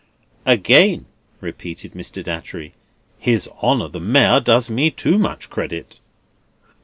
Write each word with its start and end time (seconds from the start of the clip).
"Again," 0.47 1.05
repeated 1.41 1.93
Mr. 1.93 2.23
Datchery, 2.23 2.73
"His 3.19 3.47
Honour 3.61 3.89
the 3.89 3.99
Mayor 3.99 4.39
does 4.39 4.67
me 4.67 4.89
too 4.89 5.19
much 5.19 5.51
credit." 5.51 5.99